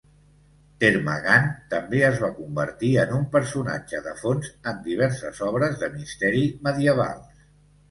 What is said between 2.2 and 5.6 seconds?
va convertir en un personatge de fons en diverses